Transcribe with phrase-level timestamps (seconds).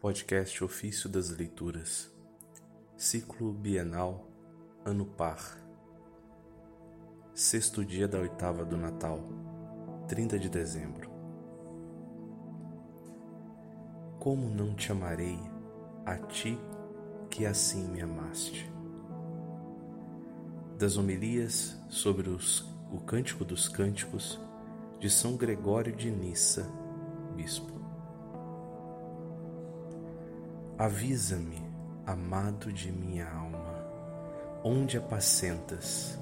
[0.00, 2.10] Podcast Ofício das Leituras,
[2.96, 4.26] Ciclo Bienal,
[4.82, 5.58] Ano Par,
[7.34, 9.20] Sexto dia da oitava do Natal,
[10.08, 11.10] 30 de dezembro.
[14.18, 15.38] Como não te amarei,
[16.06, 16.58] a ti
[17.28, 18.72] que assim me amaste?
[20.78, 22.60] Das homilias sobre os,
[22.90, 24.40] o Cântico dos Cânticos
[24.98, 26.66] de São Gregório de Nissa,
[27.36, 27.79] Bispo.
[30.80, 31.62] Avisa-me,
[32.06, 33.84] amado de minha alma,
[34.64, 36.18] onde apacentas,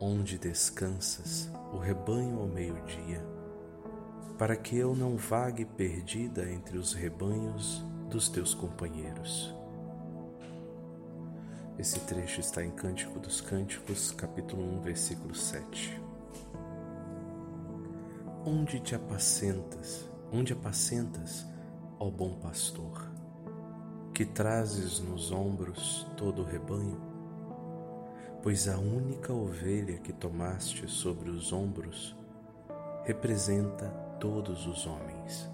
[0.00, 1.50] onde descansas?
[1.70, 3.22] O rebanho ao meio-dia,
[4.38, 9.54] para que eu não vague perdida entre os rebanhos dos teus companheiros.
[11.78, 16.00] Esse trecho está em Cântico dos Cânticos, capítulo 1, versículo 7.
[18.46, 21.52] Onde te apacentas, onde apacentas,
[21.98, 23.10] ó bom pastor,
[24.12, 27.00] que trazes nos ombros todo o rebanho?
[28.42, 32.16] Pois a única ovelha que tomaste sobre os ombros
[33.04, 33.88] representa
[34.20, 35.50] todos os homens.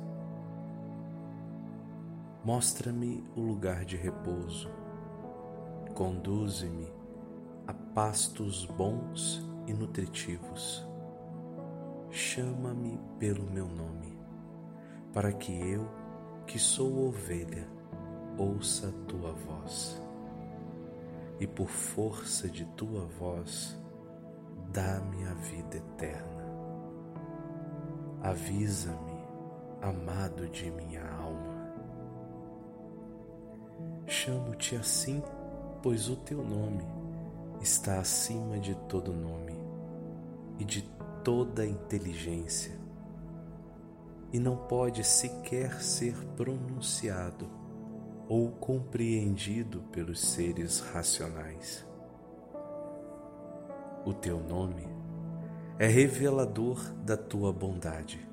[2.45, 4.71] Mostra-me o lugar de repouso,
[5.95, 6.89] conduze-me
[7.67, 10.85] a pastos bons e nutritivos.
[12.11, 14.19] Chama-me pelo meu nome,
[15.13, 16.00] para que eu
[16.47, 17.69] que sou ovelha,
[18.37, 20.01] ouça a tua voz.
[21.39, 23.79] E por força de tua voz,
[24.73, 26.41] dá-me a vida eterna.
[28.23, 29.19] Avisa-me,
[29.81, 31.61] amado de minha alma.
[34.07, 35.23] Chamo-te assim,
[35.83, 36.85] pois o teu nome
[37.61, 39.59] está acima de todo nome
[40.59, 40.83] e de
[41.23, 42.80] toda inteligência
[44.33, 47.49] e não pode sequer ser pronunciado
[48.29, 51.85] ou compreendido pelos seres racionais.
[54.05, 54.87] O teu nome
[55.79, 58.25] é revelador da tua bondade,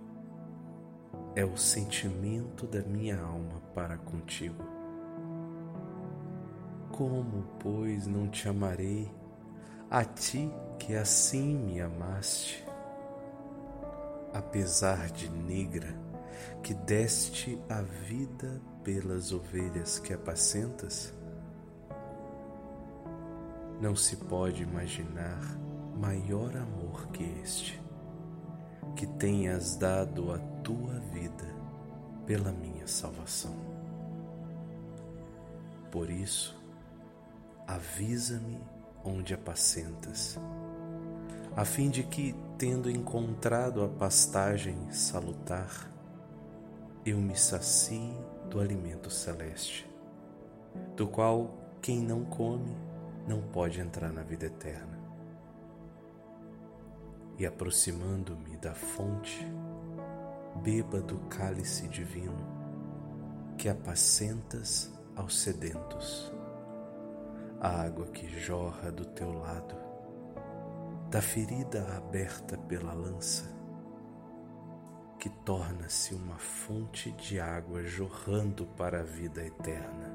[1.35, 4.63] é o sentimento da minha alma para contigo.
[6.91, 9.11] Como, pois, não te amarei,
[9.89, 12.66] a ti que assim me amaste?
[14.33, 15.95] Apesar de negra,
[16.61, 21.13] que deste a vida pelas ovelhas que apacentas?
[23.81, 25.39] Não se pode imaginar
[25.95, 27.81] maior amor que este,
[28.95, 31.45] que tenhas dado a tua vida
[32.25, 33.55] pela minha salvação.
[35.91, 36.55] Por isso,
[37.67, 38.59] avisa-me
[39.03, 40.38] onde apacentas
[41.57, 45.91] a fim de que, tendo encontrado a pastagem salutar,
[47.06, 48.12] eu me sacie
[48.50, 49.88] do alimento celeste,
[50.95, 52.75] do qual quem não come
[53.28, 54.97] não pode entrar na vida eterna.
[57.38, 59.45] E aproximando-me da fonte,
[60.63, 62.57] beba do cálice divino
[63.56, 66.34] que apacentas aos sedentos,
[67.59, 69.86] a água que jorra do teu lado
[71.09, 73.45] da ferida aberta pela lança,
[75.18, 80.13] que torna-se uma fonte de água jorrando para a vida eterna.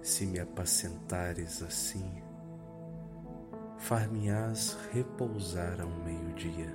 [0.00, 2.22] Se me apacentares assim,
[3.76, 6.74] far-me-ás repousar ao meio-dia,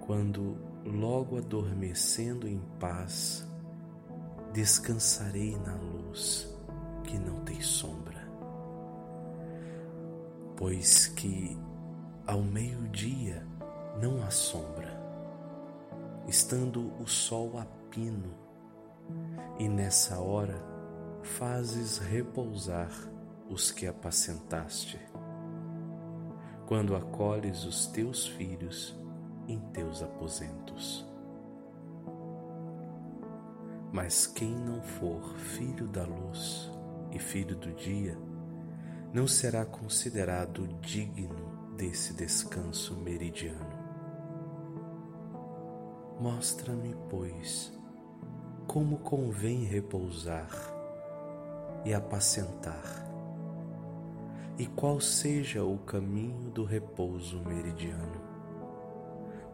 [0.00, 3.46] quando, logo adormecendo em paz,
[4.52, 6.52] descansarei na luz
[7.04, 8.19] que não tem sombra
[10.60, 11.58] pois que
[12.26, 13.46] ao meio-dia
[13.98, 15.00] não há sombra,
[16.28, 18.34] estando o sol a pino,
[19.58, 20.62] e nessa hora
[21.22, 22.90] fazes repousar
[23.48, 25.00] os que apacentaste,
[26.66, 28.94] quando acolhes os teus filhos
[29.48, 31.08] em teus aposentos.
[33.90, 36.70] Mas quem não for filho da luz
[37.10, 38.14] e filho do dia,
[39.12, 43.80] não será considerado digno desse descanso meridiano.
[46.20, 47.72] Mostra-me, pois,
[48.68, 50.48] como convém repousar
[51.84, 53.04] e apacentar,
[54.56, 58.20] e qual seja o caminho do repouso meridiano,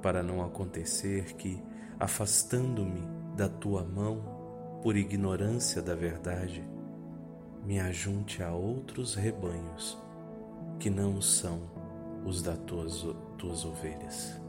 [0.02, 1.62] para não acontecer que,
[1.98, 6.62] afastando-me da tua mão por ignorância da verdade,
[7.66, 9.98] me ajunte a outros rebanhos
[10.78, 11.60] que não são
[12.24, 13.04] os das tuas,
[13.36, 14.45] tuas ovelhas.